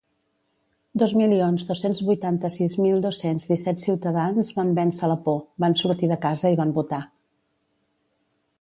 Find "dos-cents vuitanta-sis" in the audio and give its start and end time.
1.71-2.77